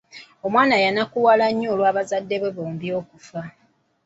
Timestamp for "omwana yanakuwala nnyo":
0.45-1.67